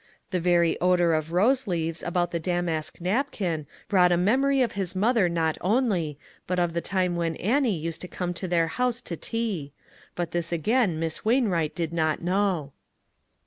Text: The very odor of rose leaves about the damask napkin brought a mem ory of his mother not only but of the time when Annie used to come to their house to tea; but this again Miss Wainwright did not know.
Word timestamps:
The 0.31 0.39
very 0.39 0.79
odor 0.81 1.13
of 1.13 1.31
rose 1.31 1.67
leaves 1.67 2.01
about 2.01 2.31
the 2.31 2.39
damask 2.39 2.99
napkin 2.99 3.67
brought 3.87 4.11
a 4.11 4.17
mem 4.17 4.43
ory 4.43 4.63
of 4.63 4.71
his 4.71 4.95
mother 4.95 5.29
not 5.29 5.59
only 5.61 6.17
but 6.47 6.57
of 6.57 6.73
the 6.73 6.81
time 6.81 7.15
when 7.15 7.35
Annie 7.35 7.77
used 7.77 8.01
to 8.01 8.07
come 8.07 8.33
to 8.33 8.47
their 8.47 8.65
house 8.65 8.99
to 9.01 9.15
tea; 9.15 9.73
but 10.15 10.31
this 10.31 10.51
again 10.51 10.97
Miss 10.97 11.23
Wainwright 11.23 11.75
did 11.75 11.93
not 11.93 12.19
know. 12.19 12.71